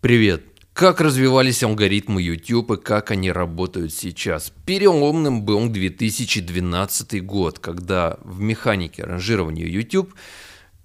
Привет! 0.00 0.44
Как 0.74 1.00
развивались 1.00 1.64
алгоритмы 1.64 2.22
YouTube 2.22 2.70
и 2.70 2.76
как 2.76 3.10
они 3.10 3.32
работают 3.32 3.92
сейчас? 3.92 4.52
Переломным 4.64 5.42
был 5.42 5.68
2012 5.68 7.26
год, 7.26 7.58
когда 7.58 8.16
в 8.22 8.38
механике 8.40 9.02
ранжирования 9.02 9.66
YouTube 9.66 10.14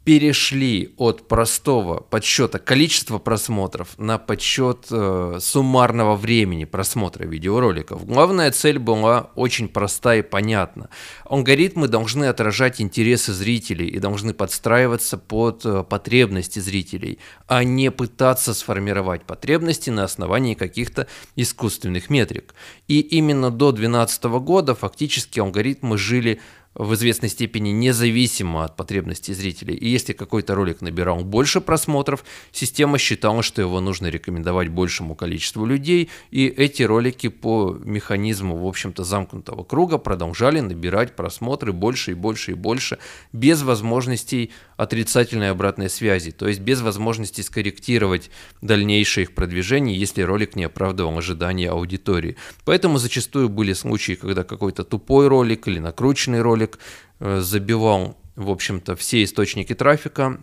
перешли 0.04 0.94
от 0.97 1.28
простого 1.29 2.02
подсчета 2.02 2.60
количества 2.60 3.20
просмотров 3.20 3.97
на 3.97 4.18
подсчет 4.18 4.87
э, 4.92 5.37
суммарного 5.40 6.15
времени 6.15 6.65
просмотра 6.65 7.24
видеороликов. 7.26 8.05
Главная 8.05 8.51
цель 8.51 8.79
была 8.79 9.31
очень 9.36 9.69
проста 9.69 10.15
и 10.15 10.22
понятна. 10.22 10.90
Алгоритмы 11.24 11.87
должны 11.87 12.26
отражать 12.26 12.81
интересы 12.81 13.31
зрителей 13.31 13.87
и 13.87 14.00
должны 14.00 14.33
подстраиваться 14.33 15.18
под 15.18 15.65
э, 15.65 15.83
потребности 15.83 16.59
зрителей, 16.59 17.20
а 17.48 17.63
не 17.63 17.90
пытаться 17.90 18.54
сформировать 18.54 19.23
потребности 19.23 19.90
на 19.90 20.04
основании 20.04 20.54
каких-то 20.54 21.08
искусственных 21.38 22.10
метрик. 22.10 22.54
И 22.90 22.99
именно 22.99 23.52
до 23.52 23.72
2012 23.72 24.24
года 24.24 24.76
фактически 24.76 25.40
алгоритмы 25.40 25.98
жили 25.98 26.41
в 26.76 26.94
известной 26.95 27.30
степени 27.30 27.70
независимо 27.70 28.63
от 28.63 28.76
потребностей 28.76 29.34
зрителей. 29.34 29.76
И 29.76 29.88
если 29.88 30.13
какой-то 30.13 30.55
ролик 30.55 30.82
набирал 30.82 31.23
больше 31.23 31.62
просмотров, 31.62 32.23
система 32.52 32.98
считала, 32.98 33.44
что 33.44 33.62
его 33.62 33.80
нужно 33.80 34.08
рекомендовать 34.08 34.70
большему 34.70 35.16
количеству 35.16 35.66
людей, 35.66 36.09
и 36.32 36.48
эти 36.48 36.84
ролики 36.84 37.30
по 37.30 37.77
механизму, 37.84 38.58
в 38.58 38.68
общем-то, 38.68 39.04
замкнутого 39.04 39.63
круга 39.63 39.98
продолжали 39.98 40.59
набирать 40.59 41.16
просмотры 41.16 41.73
больше 41.73 42.12
и 42.12 42.16
больше 42.16 42.52
и 42.52 42.55
больше, 42.55 42.98
без 43.32 43.62
возможностей 43.62 44.52
отрицательной 44.77 45.52
обратной 45.52 45.90
связи, 45.90 46.32
то 46.32 46.48
есть 46.48 46.60
без 46.60 46.82
возможности 46.82 47.41
скорректировать 47.41 48.32
дальнейшее 48.62 49.24
их 49.24 49.35
продвижение, 49.35 49.98
если 49.98 50.21
ролик 50.21 50.55
не 50.55 50.63
оправдывал 50.63 51.18
ожидания 51.18 51.70
аудитории. 51.70 52.35
Поэтому 52.66 52.98
зачастую 52.98 53.49
были 53.49 53.74
случаи, 53.74 54.13
когда 54.13 54.44
какой-то 54.44 54.84
тупой 54.84 55.27
ролик 55.27 55.68
или 55.68 55.79
накрученный 55.79 56.41
ролик 56.41 56.63
ролик 56.64 56.80
э, 57.20 57.40
забивал, 57.42 58.18
в 58.36 58.50
общем-то, 58.50 58.96
все 58.96 59.24
источники 59.24 59.76
трафика, 59.76 60.40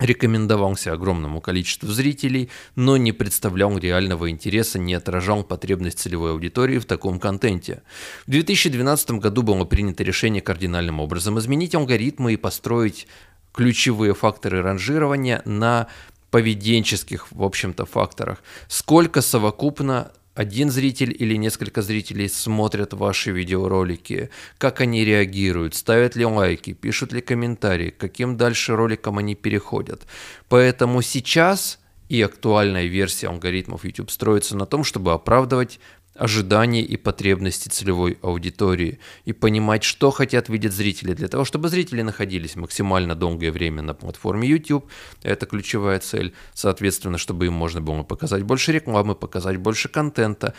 рекомендовался 0.00 0.92
огромному 0.92 1.40
количеству 1.40 1.88
зрителей, 1.88 2.50
но 2.74 2.96
не 2.96 3.12
представлял 3.12 3.78
реального 3.78 4.28
интереса, 4.28 4.78
не 4.78 4.94
отражал 4.94 5.44
потребность 5.44 6.00
целевой 6.00 6.32
аудитории 6.32 6.78
в 6.78 6.84
таком 6.84 7.20
контенте. 7.20 7.82
В 8.26 8.30
2012 8.30 9.12
году 9.12 9.42
было 9.42 9.64
принято 9.64 10.02
решение 10.02 10.42
кардинальным 10.42 11.00
образом 11.00 11.38
изменить 11.38 11.74
алгоритмы 11.74 12.32
и 12.32 12.36
построить 12.36 13.06
ключевые 13.52 14.14
факторы 14.14 14.62
ранжирования 14.62 15.42
на 15.44 15.86
поведенческих, 16.32 17.30
в 17.30 17.44
общем-то, 17.44 17.86
факторах. 17.86 18.42
Сколько 18.66 19.22
совокупно 19.22 20.10
один 20.34 20.70
зритель 20.70 21.14
или 21.16 21.36
несколько 21.36 21.82
зрителей 21.82 22.28
смотрят 22.28 22.92
ваши 22.92 23.30
видеоролики, 23.30 24.30
как 24.58 24.80
они 24.80 25.04
реагируют, 25.04 25.74
ставят 25.74 26.16
ли 26.16 26.26
лайки, 26.26 26.72
пишут 26.72 27.12
ли 27.12 27.20
комментарии, 27.20 27.94
каким 27.96 28.36
дальше 28.36 28.74
роликом 28.74 29.18
они 29.18 29.34
переходят. 29.34 30.02
Поэтому 30.48 31.02
сейчас 31.02 31.78
и 32.08 32.20
актуальная 32.20 32.86
версия 32.86 33.28
алгоритмов 33.28 33.84
YouTube 33.84 34.10
строится 34.10 34.56
на 34.56 34.66
том, 34.66 34.84
чтобы 34.84 35.12
оправдывать 35.12 35.80
ожидания 36.14 36.82
и 36.82 36.96
потребности 36.96 37.68
целевой 37.68 38.18
аудитории 38.22 38.98
и 39.24 39.32
понимать, 39.32 39.82
что 39.82 40.10
хотят 40.10 40.48
видеть 40.48 40.72
зрители, 40.72 41.14
для 41.14 41.28
того, 41.28 41.44
чтобы 41.44 41.68
зрители 41.68 42.02
находились 42.02 42.56
максимально 42.56 43.14
долгое 43.14 43.50
время 43.50 43.82
на 43.82 43.94
платформе 43.94 44.48
YouTube. 44.48 44.86
Это 45.22 45.46
ключевая 45.46 45.98
цель. 45.98 46.34
Соответственно, 46.54 47.18
чтобы 47.18 47.46
им 47.46 47.52
можно 47.52 47.80
было 47.80 48.02
показать 48.02 48.42
больше 48.42 48.72
рекламы, 48.72 49.14
показать 49.14 49.56
больше 49.56 49.88
контента 49.88 50.54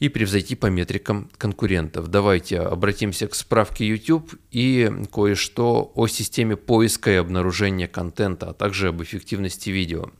и 0.00 0.08
превзойти 0.08 0.56
по 0.56 0.66
метрикам 0.66 1.30
конкурентов. 1.36 2.08
Давайте 2.08 2.58
обратимся 2.60 3.28
к 3.28 3.34
справке 3.34 3.86
YouTube 3.86 4.34
и 4.50 4.90
кое-что 5.12 5.92
о 5.94 6.06
системе 6.08 6.56
поиска 6.56 7.10
и 7.12 7.16
обнаружения 7.16 7.86
контента, 7.86 8.48
а 8.50 8.54
также 8.54 8.88
об 8.88 9.02
эффективности 9.02 9.70
видео. 9.70 10.10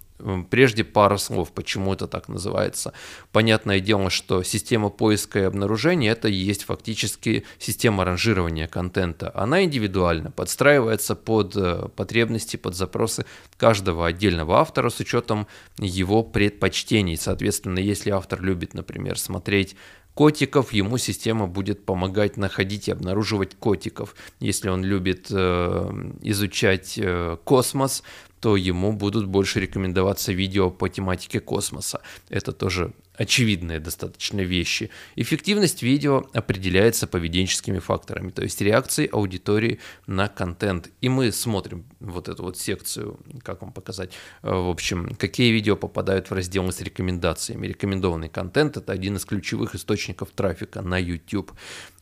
Прежде 0.50 0.84
пара 0.84 1.16
слов, 1.16 1.53
почему 1.53 1.92
это 1.94 2.06
так 2.06 2.28
называется. 2.28 2.92
Понятное 3.32 3.81
дело, 3.81 4.10
что 4.10 4.42
система 4.42 4.91
поиска 4.91 5.41
и 5.41 5.42
обнаружения 5.42 6.12
это 6.12 6.28
и 6.28 6.34
есть 6.34 6.64
фактически 6.64 7.44
система 7.58 8.04
ранжирования 8.04 8.66
контента. 8.66 9.30
Она 9.34 9.64
индивидуально 9.64 10.30
подстраивается 10.30 11.14
под 11.14 11.56
э, 11.56 11.88
потребности, 11.97 12.56
под 12.56 12.75
запросы 12.75 13.25
каждого 13.56 14.06
отдельного 14.06 14.59
автора 14.59 14.91
с 14.91 15.00
учетом 15.00 15.47
его 15.78 16.22
предпочтений. 16.22 17.16
Соответственно, 17.16 17.78
если 17.78 18.10
автор 18.10 18.42
любит, 18.42 18.75
например, 18.75 19.19
смотреть 19.19 19.76
котиков, 20.14 20.72
ему 20.72 20.98
система 20.98 21.47
будет 21.47 21.84
помогать 21.84 22.36
находить 22.36 22.88
и 22.88 22.92
обнаруживать 22.92 23.54
котиков. 23.54 24.14
Если 24.38 24.69
он 24.69 24.84
любит 24.84 25.28
э, 25.30 26.10
изучать 26.22 26.98
э, 26.98 27.36
космос, 27.44 28.03
то 28.40 28.56
ему 28.56 28.92
будут 28.92 29.26
больше 29.26 29.60
рекомендоваться 29.60 30.32
видео 30.32 30.70
по 30.70 30.88
тематике 30.88 31.40
космоса. 31.40 32.00
Это 32.28 32.52
тоже 32.52 32.92
очевидные 33.20 33.80
достаточно 33.80 34.40
вещи. 34.40 34.88
Эффективность 35.14 35.82
видео 35.82 36.24
определяется 36.32 37.06
поведенческими 37.06 37.78
факторами, 37.78 38.30
то 38.30 38.42
есть 38.42 38.62
реакцией 38.62 39.08
аудитории 39.08 39.78
на 40.06 40.28
контент. 40.28 40.88
И 41.02 41.10
мы 41.10 41.30
смотрим 41.32 41.84
вот 42.00 42.30
эту 42.30 42.44
вот 42.44 42.56
секцию, 42.56 43.20
как 43.42 43.60
вам 43.60 43.72
показать, 43.72 44.12
э, 44.42 44.50
в 44.50 44.70
общем, 44.70 45.14
какие 45.18 45.52
видео 45.52 45.76
попадают 45.76 46.30
в 46.30 46.34
раздел 46.34 46.72
с 46.72 46.80
рекомендациями. 46.80 47.66
Рекомендованный 47.66 48.30
контент– 48.30 48.76
это 48.78 48.90
один 48.90 49.16
из 49.16 49.26
ключевых 49.26 49.74
источников 49.74 50.30
трафика 50.30 50.80
на 50.80 50.96
YouTube. 50.96 51.52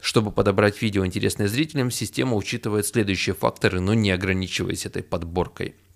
Чтобы 0.00 0.30
подобрать 0.30 0.80
видео, 0.80 1.04
интересное 1.04 1.48
зрителям, 1.48 1.90
система 1.90 2.36
учитывает 2.36 2.86
следующие 2.86 3.34
факторы, 3.34 3.80
но 3.80 3.92
не 3.92 4.12
ограничиваясь 4.12 4.86
этой 4.86 5.02
подборкой– 5.02 5.74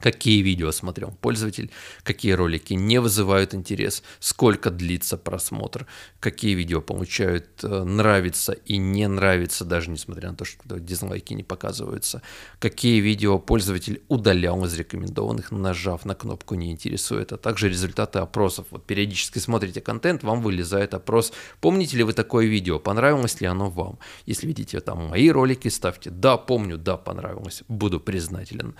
какие 0.00 0.42
видео 0.42 0.72
смотрел 0.72 1.12
пользователь, 1.20 1.70
какие 2.02 2.32
ролики 2.32 2.74
не 2.74 3.00
вызывают 3.00 3.54
интерес, 3.54 4.02
сколько 4.18 4.70
длится 4.70 5.16
просмотр, 5.16 5.86
какие 6.18 6.54
видео 6.54 6.80
получают 6.80 7.46
э, 7.62 7.84
нравится 7.84 8.52
и 8.52 8.78
не 8.78 9.06
нравится, 9.06 9.64
даже 9.64 9.90
несмотря 9.90 10.30
на 10.30 10.36
то, 10.36 10.44
что 10.44 10.80
дизлайки 10.80 11.34
не 11.34 11.44
показываются, 11.44 12.22
какие 12.58 13.00
видео 13.00 13.38
пользователь 13.38 14.02
удалял 14.08 14.64
из 14.64 14.74
рекомендованных, 14.74 15.50
нажав 15.50 16.04
на 16.04 16.14
кнопку 16.14 16.54
«Не 16.54 16.72
интересует», 16.72 17.32
а 17.32 17.36
также 17.36 17.68
результаты 17.68 18.18
опросов. 18.18 18.66
Вот 18.70 18.86
периодически 18.86 19.38
смотрите 19.38 19.80
контент, 19.80 20.22
вам 20.22 20.40
вылезает 20.42 20.94
опрос, 20.94 21.32
помните 21.60 21.96
ли 21.96 22.02
вы 22.02 22.12
такое 22.12 22.46
видео, 22.46 22.78
понравилось 22.78 23.40
ли 23.40 23.46
оно 23.46 23.70
вам. 23.70 23.98
Если 24.26 24.46
видите 24.46 24.80
там 24.80 25.08
мои 25.08 25.30
ролики, 25.30 25.68
ставьте 25.68 26.10
«Да, 26.10 26.36
помню, 26.36 26.78
да, 26.78 26.96
понравилось, 26.96 27.62
буду 27.68 28.00
признателен». 28.00 28.74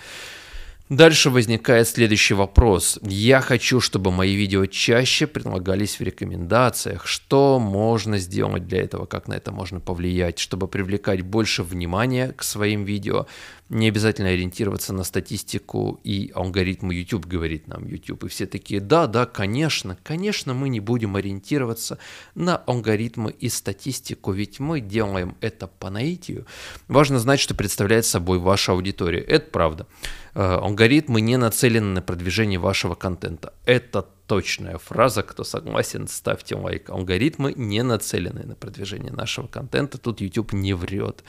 Дальше 0.91 1.31
возникает 1.31 1.87
следующий 1.87 2.35
вопрос. 2.35 2.99
Я 3.03 3.41
хочу, 3.41 3.79
чтобы 3.79 4.11
мои 4.11 4.35
видео 4.35 4.67
чаще 4.67 5.29
предлагались 5.29 6.01
в 6.01 6.03
рекомендациях. 6.03 7.07
Что 7.07 7.61
можно 7.61 8.19
сделать 8.19 8.67
для 8.67 8.83
этого? 8.83 9.07
Как 9.07 9.29
на 9.29 9.35
это 9.35 9.53
можно 9.53 9.79
повлиять, 9.79 10.41
чтобы 10.41 10.67
привлекать 10.67 11.23
больше 11.23 11.63
внимания 11.63 12.33
к 12.33 12.43
своим 12.43 12.85
видео? 12.85 13.27
Не 13.71 13.87
обязательно 13.87 14.31
ориентироваться 14.31 14.93
на 14.93 15.05
статистику 15.05 16.01
и 16.03 16.33
алгоритмы 16.35 16.93
YouTube, 16.93 17.27
говорит 17.27 17.69
нам 17.69 17.87
YouTube. 17.87 18.25
И 18.25 18.29
все 18.29 18.47
такие, 18.47 18.81
да, 18.81 19.07
да, 19.07 19.27
конечно, 19.27 19.97
конечно, 20.03 20.55
мы 20.55 20.69
не 20.69 20.81
будем 20.81 21.15
ориентироваться 21.15 21.99
на 22.35 22.57
алгоритмы 22.57 23.31
и 23.31 23.49
статистику, 23.49 24.33
ведь 24.33 24.59
мы 24.59 24.81
делаем 24.81 25.37
это 25.41 25.69
по 25.69 25.89
наитию. 25.89 26.47
Важно 26.89 27.21
знать, 27.21 27.39
что 27.39 27.55
представляет 27.55 28.07
собой 28.07 28.41
ваша 28.41 28.73
аудитория. 28.73 29.21
Это 29.21 29.49
правда. 29.53 29.87
Э, 30.35 30.55
алгоритмы 30.55 31.21
не 31.21 31.37
нацелены 31.37 31.95
на 31.95 32.03
продвижение 32.03 32.59
вашего 32.59 32.97
контента. 32.97 33.55
Это 33.67 34.05
точная 34.27 34.79
фраза. 34.79 35.23
Кто 35.23 35.45
согласен, 35.45 36.09
ставьте 36.09 36.57
лайк. 36.57 36.91
Алгоритмы 36.91 37.53
не 37.57 37.85
нацелены 37.85 38.45
на 38.47 38.57
продвижение 38.57 39.13
нашего 39.13 39.47
контента. 39.47 39.97
Тут 39.99 40.21
YouTube 40.21 40.53
не 40.53 40.73
врет. 40.73 41.23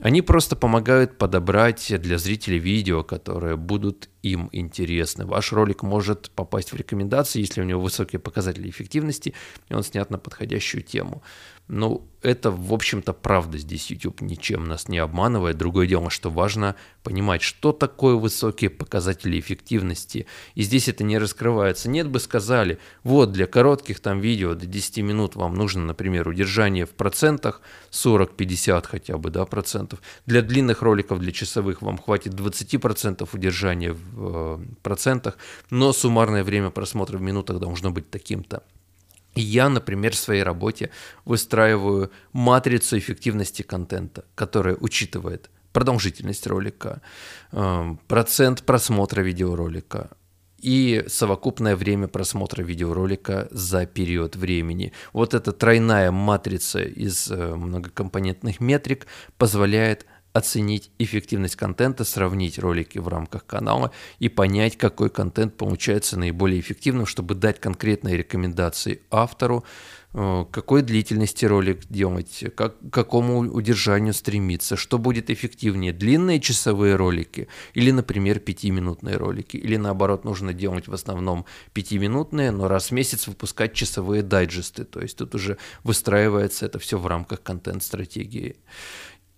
Они 0.00 0.20
просто 0.20 0.56
помогают 0.56 1.16
подобрать 1.16 1.92
для 2.00 2.18
зрителей 2.18 2.58
видео, 2.58 3.02
которые 3.02 3.56
будут 3.56 4.10
им 4.22 4.50
интересны. 4.52 5.24
Ваш 5.24 5.52
ролик 5.52 5.82
может 5.82 6.30
попасть 6.32 6.72
в 6.72 6.76
рекомендации, 6.76 7.40
если 7.40 7.62
у 7.62 7.64
него 7.64 7.80
высокие 7.80 8.20
показатели 8.20 8.68
эффективности, 8.68 9.32
и 9.68 9.74
он 9.74 9.82
снят 9.82 10.10
на 10.10 10.18
подходящую 10.18 10.82
тему. 10.82 11.22
Ну, 11.68 12.08
это, 12.22 12.52
в 12.52 12.72
общем-то, 12.72 13.12
правда. 13.12 13.58
Здесь 13.58 13.90
YouTube 13.90 14.20
ничем 14.20 14.66
нас 14.66 14.88
не 14.88 14.98
обманывает. 14.98 15.58
Другое 15.58 15.88
дело, 15.88 16.10
что 16.10 16.30
важно 16.30 16.76
понимать, 17.02 17.42
что 17.42 17.72
такое 17.72 18.14
высокие 18.14 18.70
показатели 18.70 19.38
эффективности. 19.40 20.26
И 20.54 20.62
здесь 20.62 20.88
это 20.88 21.02
не 21.02 21.18
раскрывается. 21.18 21.90
Нет 21.90 22.08
бы 22.08 22.20
сказали, 22.20 22.78
вот 23.02 23.32
для 23.32 23.48
коротких 23.48 23.98
там 23.98 24.20
видео 24.20 24.54
до 24.54 24.66
10 24.66 24.98
минут 24.98 25.34
вам 25.34 25.54
нужно, 25.54 25.84
например, 25.84 26.28
удержание 26.28 26.86
в 26.86 26.90
процентах 26.90 27.60
40-50 27.90 28.86
хотя 28.86 29.18
бы, 29.18 29.30
да, 29.30 29.44
процентов. 29.44 30.00
Для 30.24 30.42
длинных 30.42 30.82
роликов, 30.82 31.18
для 31.18 31.32
часовых 31.32 31.82
вам 31.82 31.98
хватит 31.98 32.34
20 32.34 32.80
процентов 32.80 33.34
удержания 33.34 33.92
в 33.92 34.58
э, 34.60 34.66
процентах, 34.82 35.36
но 35.70 35.92
суммарное 35.92 36.44
время 36.44 36.70
просмотра 36.70 37.18
в 37.18 37.22
минутах 37.22 37.58
должно 37.58 37.90
быть 37.90 38.08
таким-то. 38.08 38.62
Я, 39.36 39.68
например, 39.68 40.12
в 40.12 40.18
своей 40.18 40.42
работе 40.42 40.90
выстраиваю 41.24 42.10
матрицу 42.32 42.98
эффективности 42.98 43.62
контента, 43.62 44.24
которая 44.34 44.76
учитывает 44.76 45.50
продолжительность 45.72 46.46
ролика, 46.46 47.02
эм, 47.52 47.98
процент 48.08 48.62
просмотра 48.62 49.20
видеоролика 49.20 50.10
и 50.58 51.04
совокупное 51.06 51.76
время 51.76 52.08
просмотра 52.08 52.62
видеоролика 52.62 53.46
за 53.50 53.84
период 53.84 54.36
времени. 54.36 54.92
Вот 55.12 55.34
эта 55.34 55.52
тройная 55.52 56.10
матрица 56.10 56.80
из 56.80 57.30
э, 57.30 57.54
многокомпонентных 57.54 58.58
метрик 58.60 59.06
позволяет 59.36 60.06
оценить 60.36 60.90
эффективность 60.98 61.56
контента, 61.56 62.04
сравнить 62.04 62.58
ролики 62.58 62.98
в 62.98 63.08
рамках 63.08 63.46
канала 63.46 63.90
и 64.18 64.28
понять, 64.28 64.76
какой 64.76 65.08
контент 65.08 65.56
получается 65.56 66.18
наиболее 66.18 66.60
эффективным, 66.60 67.06
чтобы 67.06 67.34
дать 67.34 67.58
конкретные 67.58 68.18
рекомендации 68.18 69.00
автору, 69.10 69.64
э, 70.12 70.44
какой 70.50 70.82
длительности 70.82 71.46
ролик 71.46 71.86
делать, 71.88 72.44
как, 72.54 72.78
к 72.78 72.92
какому 72.92 73.38
удержанию 73.38 74.12
стремиться, 74.12 74.76
что 74.76 74.98
будет 74.98 75.30
эффективнее, 75.30 75.94
длинные 75.94 76.38
часовые 76.38 76.96
ролики 76.96 77.48
или, 77.72 77.90
например, 77.90 78.38
пятиминутные 78.38 79.16
ролики, 79.16 79.56
или 79.56 79.78
наоборот 79.78 80.24
нужно 80.24 80.52
делать 80.52 80.86
в 80.86 80.92
основном 80.92 81.46
пятиминутные, 81.72 82.50
но 82.50 82.68
раз 82.68 82.88
в 82.88 82.92
месяц 82.92 83.26
выпускать 83.26 83.72
часовые 83.72 84.22
дайджесты, 84.22 84.84
то 84.84 85.00
есть 85.00 85.16
тут 85.16 85.34
уже 85.34 85.56
выстраивается 85.82 86.66
это 86.66 86.78
все 86.78 86.98
в 86.98 87.06
рамках 87.06 87.42
контент-стратегии. 87.42 88.56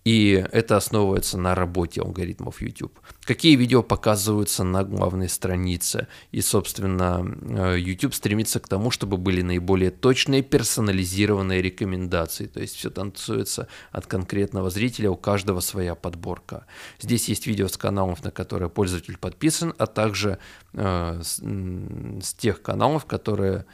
И 0.05 0.45
это 0.51 0.77
основывается 0.77 1.37
на 1.37 1.55
работе 1.55 2.01
алгоритмов 2.01 2.61
YouTube. 2.61 2.97
Какие 3.21 3.55
видео 3.55 3.83
показываются 3.83 4.63
на 4.63 4.83
главной 4.83 5.27
странице. 5.27 6.07
И, 6.31 6.41
собственно, 6.41 7.23
э, 7.41 7.77
YouTube 7.79 8.13
стремится 8.13 8.59
к 8.59 8.67
тому, 8.67 8.91
чтобы 8.91 9.17
были 9.17 9.41
наиболее 9.41 9.91
точные 9.91 10.41
персонализированные 10.41 11.61
рекомендации. 11.61 12.47
То 12.47 12.61
есть 12.61 12.75
все 12.75 12.89
танцуется 12.89 13.67
от 13.91 14.07
конкретного 14.07 14.69
зрителя, 14.69 15.11
у 15.11 15.17
каждого 15.17 15.59
своя 15.59 15.95
подборка. 15.95 16.65
Здесь 16.99 17.27
есть 17.27 17.45
видео 17.45 17.67
с 17.67 17.77
каналов, 17.77 18.23
на 18.23 18.31
которые 18.31 18.69
пользователь 18.69 19.17
подписан, 19.17 19.73
а 19.77 19.85
также 19.85 20.39
э, 20.73 21.21
с, 21.21 21.41
с 21.41 22.33
тех 22.35 22.61
каналов, 22.61 23.05
которые 23.05 23.65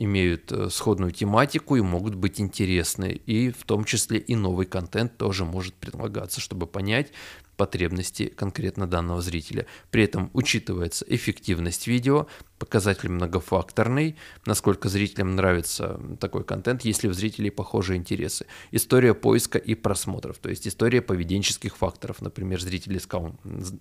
имеют 0.00 0.50
э, 0.50 0.70
сходную 0.70 1.12
тематику 1.12 1.76
и 1.76 1.80
могут 1.80 2.14
быть 2.14 2.40
интересны. 2.40 3.20
И 3.26 3.50
в 3.50 3.64
том 3.64 3.84
числе 3.84 4.18
и 4.18 4.34
новый 4.34 4.66
контент 4.66 5.16
тоже 5.16 5.44
может 5.44 5.74
предлагаться, 5.74 6.40
чтобы 6.40 6.66
понять, 6.66 7.12
потребности 7.56 8.26
конкретно 8.26 8.86
данного 8.86 9.20
зрителя. 9.20 9.66
При 9.90 10.02
этом 10.04 10.30
учитывается 10.32 11.04
эффективность 11.06 11.86
видео, 11.86 12.26
показатель 12.60 13.08
многофакторный, 13.08 14.16
насколько 14.44 14.88
зрителям 14.88 15.34
нравится 15.34 15.98
такой 16.20 16.44
контент, 16.44 16.82
если 16.82 17.08
у 17.08 17.12
зрителей 17.12 17.50
похожие 17.50 17.96
интересы. 17.96 18.46
История 18.70 19.14
поиска 19.14 19.58
и 19.58 19.74
просмотров, 19.74 20.38
то 20.38 20.50
есть 20.50 20.68
история 20.68 21.00
поведенческих 21.00 21.76
факторов. 21.76 22.20
Например, 22.20 22.60
зритель 22.60 22.98
искал 22.98 23.34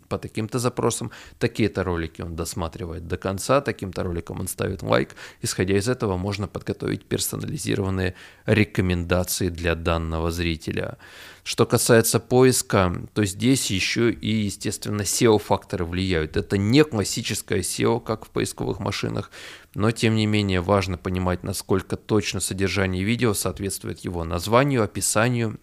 по 0.08 0.18
таким-то 0.18 0.60
запросам, 0.60 1.12
такие-то 1.40 1.84
ролики 1.84 2.22
он 2.22 2.36
досматривает 2.36 3.08
до 3.08 3.18
конца, 3.18 3.60
таким-то 3.60 4.04
роликом 4.04 4.40
он 4.40 4.48
ставит 4.48 4.82
лайк. 4.82 5.16
Исходя 5.42 5.78
из 5.78 5.90
этого 5.90 6.16
можно 6.16 6.48
подготовить 6.48 7.04
персонализированные 7.04 8.16
рекомендации 8.46 9.50
для 9.50 9.75
данного 9.75 10.32
зрителя. 10.32 10.98
Что 11.44 11.66
касается 11.66 12.20
поиска, 12.20 12.96
то 13.14 13.25
здесь 13.25 13.72
еще 13.72 14.12
и, 14.12 14.30
естественно, 14.30 15.02
SEO-факторы 15.02 15.84
влияют. 15.84 16.38
Это 16.38 16.58
не 16.58 16.84
классическое 16.84 17.62
SEO, 17.62 18.00
как 18.00 18.25
в 18.25 18.30
поисковых 18.69 18.80
машинах, 18.80 19.31
но 19.75 19.92
тем 19.92 20.16
не 20.16 20.27
менее 20.27 20.62
важно 20.62 20.98
понимать, 20.98 21.44
насколько 21.44 21.95
точно 21.95 22.39
содержание 22.39 23.04
видео 23.04 23.33
соответствует 23.33 24.00
его 24.06 24.24
названию, 24.24 24.83
описанию 24.83 25.60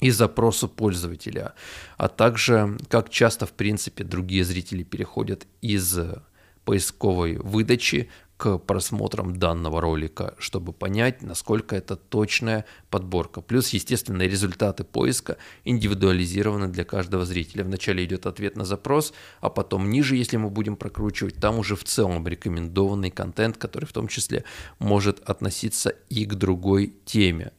и 0.00 0.10
запросу 0.10 0.68
пользователя, 0.68 1.54
а 1.96 2.08
также 2.08 2.76
как 2.88 3.10
часто, 3.10 3.46
в 3.46 3.52
принципе, 3.52 4.04
другие 4.04 4.44
зрители 4.44 4.84
переходят 4.84 5.46
из 5.62 5.98
поисковой 6.64 7.36
выдачи 7.36 8.08
к 8.36 8.58
просмотрам 8.58 9.38
данного 9.38 9.80
ролика, 9.80 10.34
чтобы 10.38 10.72
понять, 10.72 11.22
насколько 11.22 11.74
это 11.74 11.96
точная 11.96 12.66
подборка. 12.90 13.40
Плюс, 13.40 13.70
естественно, 13.70 14.22
результаты 14.22 14.84
поиска 14.84 15.38
индивидуализированы 15.64 16.68
для 16.68 16.84
каждого 16.84 17.24
зрителя. 17.24 17.64
Вначале 17.64 18.04
идет 18.04 18.26
ответ 18.26 18.56
на 18.56 18.64
запрос, 18.64 19.14
а 19.40 19.48
потом 19.48 19.88
ниже, 19.90 20.16
если 20.16 20.36
мы 20.36 20.50
будем 20.50 20.76
прокручивать, 20.76 21.36
там 21.36 21.58
уже 21.58 21.76
в 21.76 21.84
целом 21.84 22.26
рекомендованный 22.26 23.10
контент, 23.10 23.56
который 23.56 23.86
в 23.86 23.92
том 23.92 24.06
числе 24.08 24.44
может 24.78 25.20
относиться 25.28 25.90
и 26.10 26.26
к 26.26 26.34
другой 26.34 26.94
теме. 27.06 27.52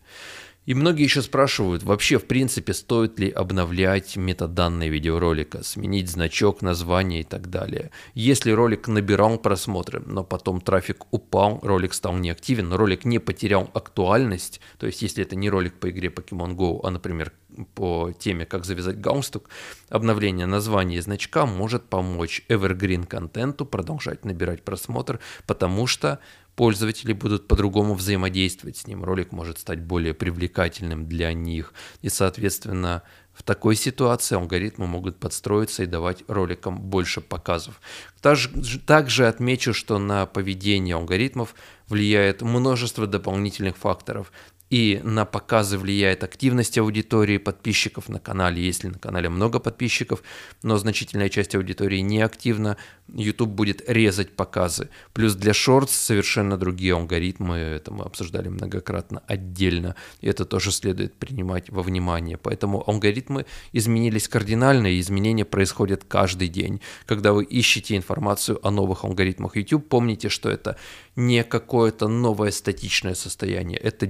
И 0.68 0.74
многие 0.74 1.04
еще 1.04 1.22
спрашивают, 1.22 1.84
вообще 1.84 2.19
в 2.19 2.25
принципе 2.25 2.74
стоит 2.74 3.18
ли 3.19 3.30
обновлять 3.30 4.18
метаданные 4.18 4.90
видеоролика, 4.90 5.64
сменить 5.64 6.10
значок, 6.10 6.62
название 6.62 7.22
и 7.22 7.24
так 7.24 7.50
далее. 7.50 7.90
Если 8.16 8.52
ролик 8.52 8.90
набирал 8.90 9.38
просмотры, 9.38 10.04
но 10.06 10.25
потом 10.25 10.60
трафик 10.60 11.06
упал, 11.12 11.62
ролик 11.64 11.94
стал 11.94 12.18
неактивен, 12.18 12.74
ролик 12.74 13.06
не 13.06 13.19
потерял 13.19 13.72
актуальность, 13.74 14.60
то 14.78 14.88
есть 14.88 15.02
если 15.02 15.24
это 15.24 15.38
не 15.38 15.50
ролик 15.50 15.80
по 15.80 15.90
игре 15.90 16.10
Pokemon 16.10 16.58
Go, 16.58 16.81
а, 16.84 16.90
например, 16.90 17.31
по 17.74 18.12
теме 18.12 18.46
«Как 18.46 18.66
завязать 18.66 19.00
галстук», 19.00 19.50
обновление 19.88 20.48
названия 20.48 20.98
и 20.98 21.02
значка 21.02 21.46
может 21.46 21.86
помочь 21.86 22.44
evergreen 22.50 23.06
контенту 23.06 23.66
продолжать 23.66 24.25
набирать 24.25 24.64
просмотр, 24.64 25.22
потому 25.46 25.88
что 25.88 26.19
пользователи 26.57 27.13
будут 27.13 27.48
по-другому 27.48 27.94
взаимодействовать 27.94 28.77
с 28.77 28.88
ним, 28.88 29.04
ролик 29.04 29.31
может 29.31 29.59
стать 29.59 29.80
более 29.80 30.15
привлекательным 30.15 31.07
для 31.07 31.31
них. 31.31 31.71
И, 32.01 32.09
соответственно, 32.09 33.04
в 33.31 33.44
такой 33.44 33.75
ситуации 33.75 34.36
алгоритмы 34.36 34.88
могут 34.88 35.19
подстроиться 35.19 35.83
и 35.83 35.86
давать 35.86 36.24
роликам 36.27 36.81
больше 36.81 37.21
показов. 37.21 37.80
Также, 38.21 39.27
отмечу, 39.27 39.75
что 39.75 40.00
на 40.00 40.25
поведение 40.25 40.95
алгоритмов 40.95 41.54
влияет 41.88 42.42
множество 42.42 43.06
дополнительных 43.06 43.77
факторов. 43.77 44.31
И 44.69 45.00
на 45.04 45.24
показы 45.25 45.78
влияет 45.78 46.24
активность 46.24 46.78
аудитории 46.78 47.38
подписчиков 47.38 48.10
на 48.10 48.19
канале. 48.19 48.62
Если 48.62 48.90
на 48.90 49.00
канале 49.00 49.30
много 49.30 49.60
подписчиков, 49.60 50.22
но 50.62 50.78
значительная 50.78 51.30
часть 51.30 51.56
аудитории 51.56 52.00
не 52.00 52.22
активна, 52.22 52.78
YouTube 53.14 53.50
будет 53.50 53.90
резать 53.90 54.36
показы. 54.36 54.90
Плюс 55.14 55.36
для 55.36 55.54
Shorts 55.54 55.92
совершенно 55.92 56.58
другие 56.58 56.94
алгоритмы, 56.94 57.56
это 57.56 57.94
мы 57.94 58.04
обсуждали 58.04 58.50
многократно 58.50 59.24
отдельно, 59.28 59.95
и 60.19 60.28
это 60.28 60.44
тоже 60.44 60.71
следует 60.71 61.14
принимать 61.16 61.69
во 61.69 61.81
внимание. 61.81 62.38
Поэтому 62.38 62.83
алгоритмы 62.86 63.45
изменились 63.71 64.28
кардинально, 64.28 64.88
и 64.88 65.00
изменения 65.00 65.45
происходят 65.45 66.04
каждый 66.04 66.50
день. 66.50 66.81
Когда 67.06 67.31
вы 67.31 67.45
ищете 67.45 67.95
информацию 67.95 68.59
о 68.68 68.71
новых 68.71 69.06
алгоритмах 69.06 69.56
YouTube, 69.56 69.88
помните, 69.88 70.28
что 70.28 70.50
это 70.50 70.76
не 71.16 71.44
какое-то 71.44 72.07
новое 72.07 72.52
статичное 72.52 73.16
состояние, 73.16 73.80
это 73.80 74.06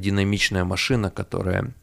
динамичная 0.47 0.65
машина, 0.65 1.09
которая 1.09 1.73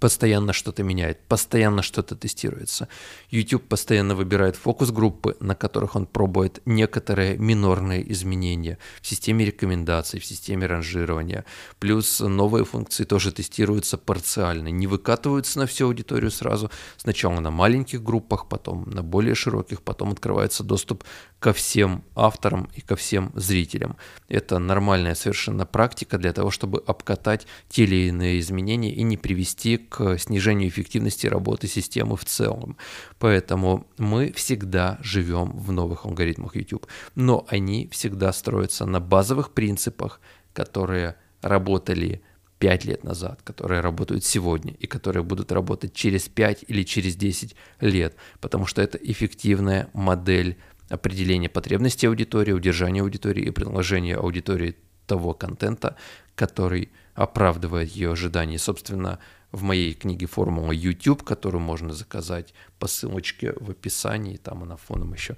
постоянно 0.00 0.52
что-то 0.52 0.82
меняет, 0.82 1.20
постоянно 1.26 1.82
что-то 1.82 2.14
тестируется. 2.14 2.88
YouTube 3.30 3.64
постоянно 3.68 4.14
выбирает 4.14 4.56
фокус-группы, 4.56 5.36
на 5.40 5.54
которых 5.54 5.96
он 5.96 6.06
пробует 6.06 6.60
некоторые 6.66 7.36
минорные 7.36 8.10
изменения 8.12 8.78
в 9.02 9.06
системе 9.06 9.44
рекомендаций, 9.44 10.20
в 10.20 10.24
системе 10.24 10.66
ранжирования. 10.66 11.44
Плюс 11.78 12.20
новые 12.20 12.64
функции 12.64 13.04
тоже 13.04 13.32
тестируются 13.32 13.98
парциально, 13.98 14.68
не 14.68 14.86
выкатываются 14.86 15.58
на 15.58 15.66
всю 15.66 15.86
аудиторию 15.86 16.30
сразу. 16.30 16.70
Сначала 16.96 17.40
на 17.40 17.50
маленьких 17.50 18.02
группах, 18.02 18.48
потом 18.48 18.84
на 18.90 19.02
более 19.02 19.34
широких, 19.34 19.82
потом 19.82 20.10
открывается 20.10 20.62
доступ 20.62 21.04
ко 21.40 21.52
всем 21.52 22.04
авторам 22.14 22.68
и 22.74 22.80
ко 22.80 22.96
всем 22.96 23.32
зрителям. 23.34 23.96
Это 24.28 24.58
нормальная 24.58 25.14
совершенно 25.14 25.66
практика 25.66 26.18
для 26.18 26.32
того, 26.32 26.50
чтобы 26.50 26.82
обкатать 26.86 27.46
те 27.68 27.84
или 27.84 28.08
иные 28.08 28.40
изменения 28.40 28.92
и 28.92 29.02
не 29.02 29.16
привести 29.16 29.78
к 29.88 30.18
снижению 30.18 30.68
эффективности 30.68 31.26
работы 31.26 31.66
системы 31.66 32.16
в 32.16 32.24
целом. 32.24 32.76
Поэтому 33.18 33.86
мы 33.98 34.32
всегда 34.32 34.98
живем 35.02 35.50
в 35.58 35.72
новых 35.72 36.04
алгоритмах 36.04 36.56
YouTube, 36.56 36.86
но 37.14 37.46
они 37.48 37.88
всегда 37.92 38.32
строятся 38.32 38.86
на 38.86 39.00
базовых 39.00 39.52
принципах, 39.52 40.20
которые 40.52 41.16
работали 41.42 42.22
5 42.58 42.84
лет 42.84 43.04
назад, 43.04 43.40
которые 43.44 43.80
работают 43.80 44.24
сегодня 44.24 44.74
и 44.74 44.86
которые 44.86 45.22
будут 45.22 45.52
работать 45.52 45.94
через 45.94 46.28
5 46.28 46.64
или 46.66 46.82
через 46.82 47.16
10 47.16 47.54
лет, 47.80 48.16
потому 48.40 48.66
что 48.66 48.82
это 48.82 48.98
эффективная 48.98 49.88
модель 49.92 50.56
определения 50.88 51.48
потребностей 51.48 52.06
аудитории, 52.06 52.52
удержания 52.52 53.02
аудитории 53.02 53.44
и 53.44 53.50
предложения 53.50 54.16
аудитории 54.16 54.76
того 55.06 55.34
контента, 55.34 55.96
который 56.34 56.90
оправдывает 57.14 57.90
ее 57.90 58.12
ожидания. 58.12 58.58
Собственно, 58.58 59.18
в 59.52 59.62
моей 59.62 59.94
книге 59.94 60.26
«Формула 60.26 60.72
YouTube», 60.72 61.22
которую 61.22 61.62
можно 61.62 61.92
заказать 61.92 62.54
по 62.78 62.86
ссылочке 62.86 63.54
в 63.58 63.70
описании, 63.70 64.36
там 64.36 64.62
она 64.62 64.76
фоном 64.76 65.14
еще 65.14 65.36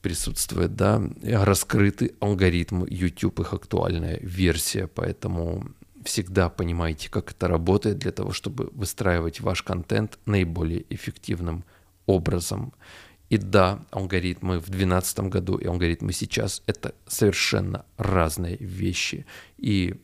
присутствует, 0.00 0.76
да, 0.76 1.02
раскрыты 1.22 2.14
алгоритмы 2.20 2.86
YouTube, 2.88 3.40
их 3.40 3.52
актуальная 3.52 4.18
версия, 4.22 4.86
поэтому 4.86 5.66
всегда 6.04 6.48
понимаете, 6.48 7.10
как 7.10 7.32
это 7.32 7.48
работает 7.48 7.98
для 7.98 8.12
того, 8.12 8.32
чтобы 8.32 8.70
выстраивать 8.72 9.40
ваш 9.40 9.62
контент 9.62 10.18
наиболее 10.24 10.84
эффективным 10.88 11.64
образом. 12.06 12.72
И 13.28 13.36
да, 13.36 13.84
алгоритмы 13.90 14.58
в 14.58 14.70
2012 14.70 15.20
году 15.20 15.56
и 15.56 15.66
алгоритмы 15.66 16.12
сейчас— 16.12 16.62
это 16.66 16.94
совершенно 17.06 17.84
разные 17.98 18.56
вещи. 18.56 19.26
И 19.58 20.00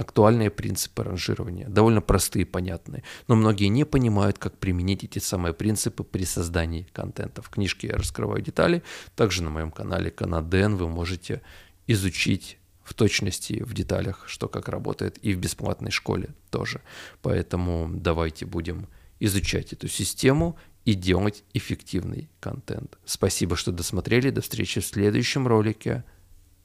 актуальные 0.00 0.50
принципы 0.50 1.04
ранжирования, 1.04 1.68
довольно 1.68 2.00
простые 2.00 2.42
и 2.42 2.46
понятные, 2.46 3.02
но 3.28 3.36
многие 3.36 3.66
не 3.66 3.84
понимают, 3.84 4.38
как 4.38 4.56
применить 4.56 5.04
эти 5.04 5.18
самые 5.18 5.52
принципы 5.52 6.04
при 6.04 6.24
создании 6.24 6.86
контента. 6.92 7.42
В 7.42 7.50
книжке 7.50 7.88
я 7.88 7.96
раскрываю 7.96 8.40
детали, 8.40 8.82
также 9.14 9.42
на 9.42 9.50
моем 9.50 9.70
канале 9.70 10.10
Канаден 10.10 10.76
вы 10.76 10.88
можете 10.88 11.42
изучить 11.86 12.58
в 12.82 12.94
точности, 12.94 13.62
в 13.62 13.74
деталях, 13.74 14.24
что 14.26 14.48
как 14.48 14.68
работает, 14.68 15.18
и 15.18 15.34
в 15.34 15.38
бесплатной 15.38 15.90
школе 15.90 16.30
тоже. 16.50 16.80
Поэтому 17.20 17.90
давайте 17.92 18.46
будем 18.46 18.88
изучать 19.20 19.74
эту 19.74 19.86
систему 19.86 20.56
и 20.86 20.94
делать 20.94 21.44
эффективный 21.52 22.30
контент. 22.40 22.98
Спасибо, 23.04 23.54
что 23.54 23.70
досмотрели. 23.70 24.30
До 24.30 24.40
встречи 24.40 24.80
в 24.80 24.86
следующем 24.86 25.46
ролике. 25.46 26.04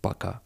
Пока. 0.02 0.42